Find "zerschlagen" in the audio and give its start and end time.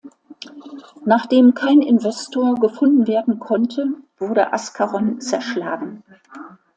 5.21-6.01